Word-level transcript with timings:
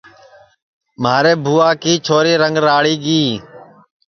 مھاری 1.01 1.33
بھُوئا 1.43 1.69
کی 1.81 1.93
چھوری 2.05 2.33
رنگ 2.43 2.55
راݪی 2.65 2.95
گی 3.03 3.23